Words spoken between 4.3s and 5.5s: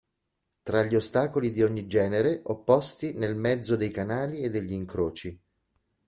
e degli incroci.